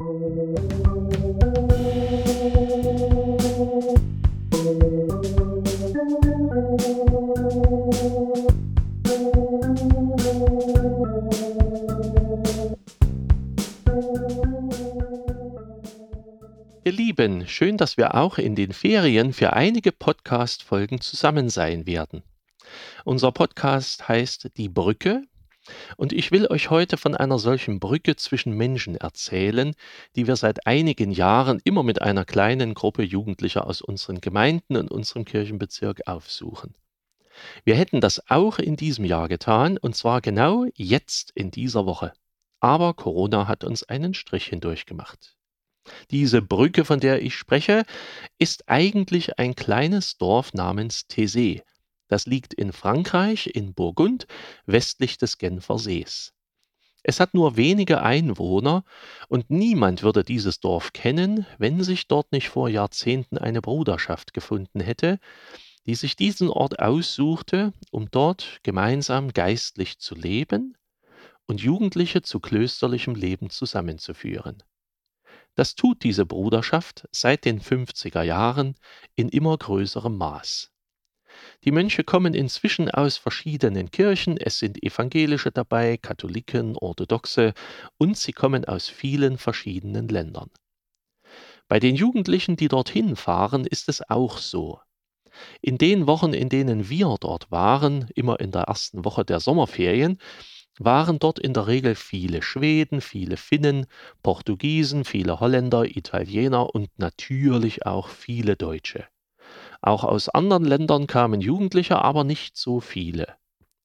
[0.00, 0.06] Ihr
[16.84, 22.22] Lieben, schön, dass wir auch in den Ferien für einige Podcast-Folgen zusammen sein werden.
[23.04, 25.22] Unser Podcast heißt Die Brücke
[25.96, 29.74] und ich will euch heute von einer solchen Brücke zwischen Menschen erzählen,
[30.16, 34.90] die wir seit einigen Jahren immer mit einer kleinen Gruppe Jugendlicher aus unseren Gemeinden und
[34.90, 36.74] unserem Kirchenbezirk aufsuchen.
[37.64, 42.12] Wir hätten das auch in diesem Jahr getan, und zwar genau jetzt in dieser Woche.
[42.60, 45.36] Aber Corona hat uns einen Strich hindurch gemacht.
[46.10, 47.84] Diese Brücke, von der ich spreche,
[48.38, 51.62] ist eigentlich ein kleines Dorf namens Thésée.
[52.12, 54.26] Das liegt in Frankreich, in Burgund,
[54.66, 56.34] westlich des Genfer Sees.
[57.02, 58.84] Es hat nur wenige Einwohner
[59.28, 64.80] und niemand würde dieses Dorf kennen, wenn sich dort nicht vor Jahrzehnten eine Bruderschaft gefunden
[64.80, 65.20] hätte,
[65.86, 70.76] die sich diesen Ort aussuchte, um dort gemeinsam geistlich zu leben
[71.46, 74.62] und Jugendliche zu klösterlichem Leben zusammenzuführen.
[75.54, 78.74] Das tut diese Bruderschaft seit den 50er Jahren
[79.16, 80.71] in immer größerem Maß.
[81.64, 87.54] Die Mönche kommen inzwischen aus verschiedenen Kirchen, es sind Evangelische dabei, Katholiken, Orthodoxe
[87.98, 90.50] und sie kommen aus vielen verschiedenen Ländern.
[91.68, 94.80] Bei den Jugendlichen, die dorthin fahren, ist es auch so.
[95.60, 100.18] In den Wochen, in denen wir dort waren, immer in der ersten Woche der Sommerferien,
[100.78, 103.86] waren dort in der Regel viele Schweden, viele Finnen,
[104.22, 109.06] Portugiesen, viele Holländer, Italiener und natürlich auch viele Deutsche.
[109.82, 113.36] Auch aus anderen Ländern kamen Jugendliche, aber nicht so viele.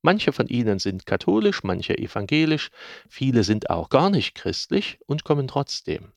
[0.00, 2.70] Manche von ihnen sind katholisch, manche evangelisch,
[3.08, 6.12] viele sind auch gar nicht christlich und kommen trotzdem.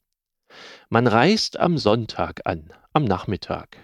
[0.89, 3.77] Man reist am Sonntag an, am Nachmittag.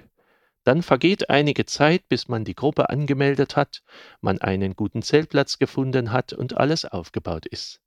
[0.64, 3.84] Dann vergeht einige Zeit, bis man die Gruppe angemeldet hat,
[4.22, 7.82] man einen guten Zeltplatz gefunden hat und alles aufgebaut ist.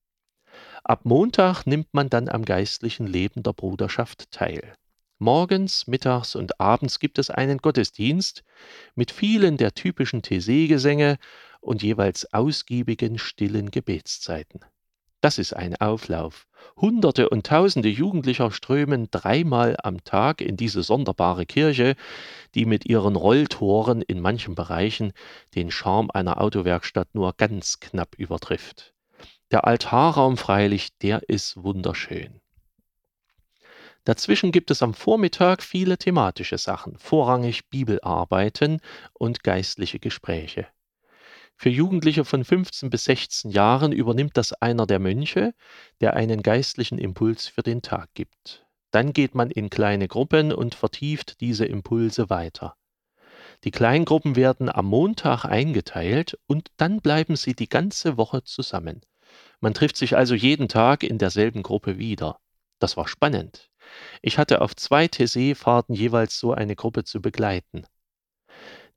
[0.83, 4.75] Ab Montag nimmt man dann am geistlichen Leben der Bruderschaft teil.
[5.19, 8.43] Morgens, mittags und abends gibt es einen Gottesdienst
[8.95, 11.19] mit vielen der typischen Thésée-Gesänge
[11.61, 14.61] und jeweils ausgiebigen stillen Gebetszeiten.
[15.25, 16.47] Das ist ein Auflauf.
[16.77, 21.97] Hunderte und Tausende Jugendlicher strömen dreimal am Tag in diese sonderbare Kirche,
[22.55, 25.15] die mit ihren Rolltoren in manchen Bereichen
[25.55, 28.93] den Charme einer Autowerkstatt nur ganz knapp übertrifft.
[29.51, 32.43] Der Altarraum freilich, der ist wunderschön.
[34.05, 38.81] Dazwischen gibt es am Vormittag viele thematische Sachen, vorrangig Bibelarbeiten
[39.15, 40.67] und geistliche Gespräche.
[41.57, 45.55] Für Jugendliche von 15 bis 16 Jahren übernimmt das einer der Mönche,
[46.01, 48.67] der einen geistlichen Impuls für den Tag gibt.
[48.91, 52.77] Dann geht man in kleine Gruppen und vertieft diese Impulse weiter.
[53.65, 59.01] Die Kleingruppen werden am Montag eingeteilt und dann bleiben sie die ganze Woche zusammen.
[59.61, 62.39] Man trifft sich also jeden Tag in derselben Gruppe wieder.
[62.79, 63.71] Das war spannend.
[64.23, 67.87] Ich hatte auf zwei Thésée-Fahrten jeweils so eine Gruppe zu begleiten.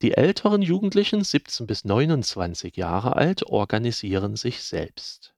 [0.01, 5.33] Die älteren Jugendlichen, 17 bis 29 Jahre alt, organisieren sich selbst.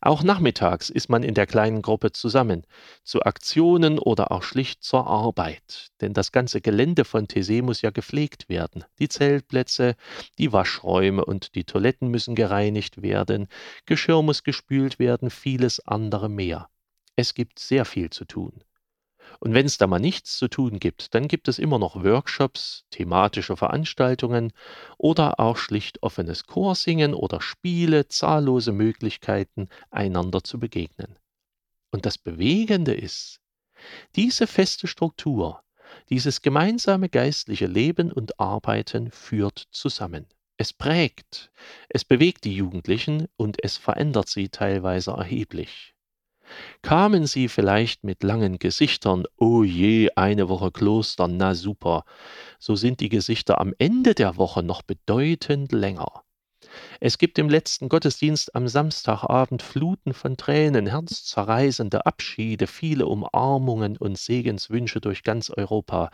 [0.00, 2.66] Auch nachmittags ist man in der kleinen Gruppe zusammen,
[3.04, 5.88] zu Aktionen oder auch schlicht zur Arbeit.
[6.00, 8.84] Denn das ganze Gelände von Thésée muss ja gepflegt werden.
[8.98, 9.96] Die Zeltplätze,
[10.38, 13.48] die Waschräume und die Toiletten müssen gereinigt werden,
[13.86, 16.69] Geschirr muss gespült werden, vieles andere mehr.
[17.20, 18.64] Es gibt sehr viel zu tun.
[19.40, 22.86] Und wenn es da mal nichts zu tun gibt, dann gibt es immer noch Workshops,
[22.88, 24.54] thematische Veranstaltungen
[24.96, 31.18] oder auch schlicht offenes Chorsingen oder Spiele, zahllose Möglichkeiten, einander zu begegnen.
[31.90, 33.42] Und das Bewegende ist,
[34.16, 35.62] diese feste Struktur,
[36.08, 40.26] dieses gemeinsame geistliche Leben und Arbeiten führt zusammen.
[40.56, 41.50] Es prägt,
[41.90, 45.94] es bewegt die Jugendlichen und es verändert sie teilweise erheblich.
[46.82, 52.04] Kamen Sie vielleicht mit langen Gesichtern, oh je, eine Woche Kloster, na super,
[52.58, 56.22] so sind die Gesichter am Ende der Woche noch bedeutend länger.
[57.00, 64.18] Es gibt im letzten Gottesdienst am Samstagabend Fluten von Tränen, herzzerreißende Abschiede, viele Umarmungen und
[64.18, 66.10] Segenswünsche durch ganz Europa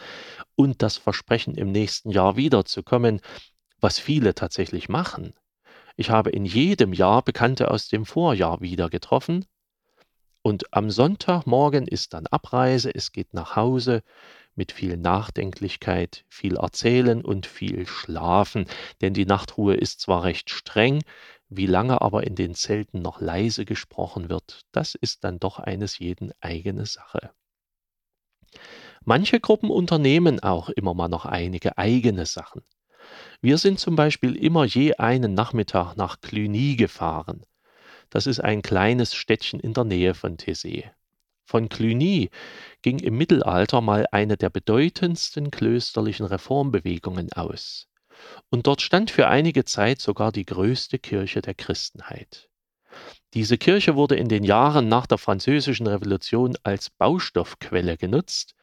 [0.55, 3.21] und das Versprechen, im nächsten Jahr wiederzukommen,
[3.81, 5.35] was viele tatsächlich machen.
[5.97, 9.47] Ich habe in jedem Jahr Bekannte aus dem Vorjahr wieder getroffen
[10.47, 14.05] und am Sonntagmorgen ist dann Abreise, es geht nach Hause
[14.55, 18.67] mit viel Nachdenklichkeit, viel Erzählen und viel Schlafen,
[19.01, 21.03] denn die Nachtruhe ist zwar recht streng,
[21.49, 25.99] Wie lange aber in den Zelten noch leise gesprochen wird, das ist dann doch eines
[25.99, 27.33] jeden eigene Sache.
[29.05, 32.63] Manche Gruppen unternehmen auch immer mal noch einige eigene Sachen.
[33.41, 37.45] Wir sind zum Beispiel immer je einen Nachmittag nach Cluny gefahren.
[38.11, 40.91] Das ist ein kleines Städtchen in der Nähe von Thésée.
[41.45, 42.31] Von Cluny
[42.83, 47.89] ging im Mittelalter mal eine der bedeutendsten klösterlichen Reformbewegungen aus.
[48.51, 52.49] Und dort stand für einige Zeit sogar die größte Kirche der Christenheit.
[53.35, 58.55] Diese Kirche wurde in den Jahren nach der Französischen Revolution als Baustoffquelle genutzt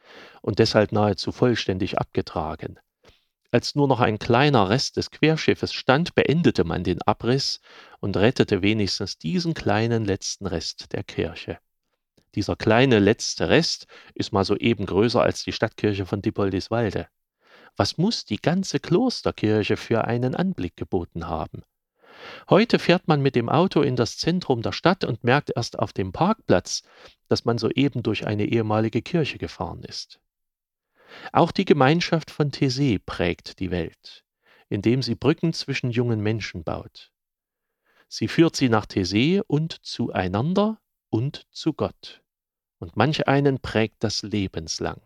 [0.42, 2.78] und deshalb nahezu vollständig abgetragen.
[3.54, 7.60] Als nur noch ein kleiner Rest des Querschiffes stand, beendete man den Abriss
[8.00, 11.60] und rettete wenigstens diesen kleinen letzten Rest der Kirche.
[12.34, 17.06] Dieser kleine letzte Rest ist mal soeben größer als die Stadtkirche von Dippoldiswalde.
[17.76, 21.62] Was muss die ganze Klosterkirche für einen Anblick geboten haben?
[22.50, 25.92] Heute fährt man mit dem Auto in das Zentrum der Stadt und merkt erst auf
[25.92, 26.82] dem Parkplatz,
[27.28, 30.18] dass man soeben durch eine ehemalige Kirche gefahren ist.
[31.32, 34.24] Auch die Gemeinschaft von Thésée prägt die Welt,
[34.68, 37.10] indem sie Brücken zwischen jungen Menschen baut.
[38.08, 40.80] Sie führt sie nach Thésée und zueinander
[41.10, 42.22] und zu Gott.
[42.78, 45.00] Und manch einen prägt das lebenslang.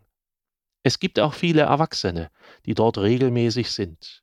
[0.83, 2.31] Es gibt auch viele Erwachsene,
[2.67, 4.23] die dort regelmäßig sind.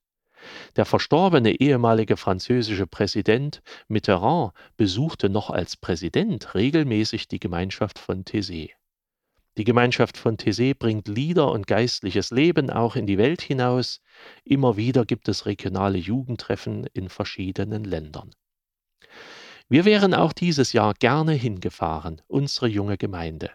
[0.76, 8.72] Der verstorbene ehemalige französische Präsident Mitterrand besuchte noch als Präsident regelmäßig die Gemeinschaft von Thésée.
[9.58, 14.02] Die Gemeinschaft von Thésée bringt Lieder und geistliches Leben auch in die Welt hinaus.
[14.44, 18.32] Immer wieder gibt es regionale Jugendtreffen in verschiedenen Ländern.
[19.70, 23.50] Wir wären auch dieses Jahr gerne hingefahren, unsere junge Gemeinde.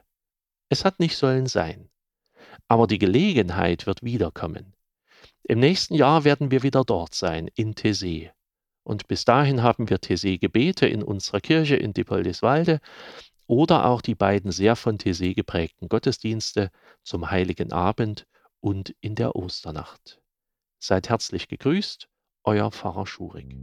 [0.70, 1.90] Es hat nicht sollen sein.
[2.66, 4.74] Aber die Gelegenheit wird wiederkommen.
[5.42, 8.30] Im nächsten Jahr werden wir wieder dort sein, in Thésée.
[8.82, 12.80] Und bis dahin haben wir Thésée Gebete in unserer Kirche in Dippoldiswalde
[13.50, 16.70] oder auch die beiden sehr von Thésée geprägten Gottesdienste
[17.02, 18.28] zum Heiligen Abend
[18.60, 20.20] und in der Osternacht.
[20.78, 22.08] Seid herzlich gegrüßt,
[22.44, 23.56] euer Pfarrer Schurig.